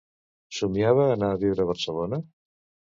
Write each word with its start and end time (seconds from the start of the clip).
Somiava 0.59 1.05
anar 1.11 1.31
a 1.35 1.39
viure 1.45 1.67
a 1.69 1.73
Barcelona? 1.75 2.25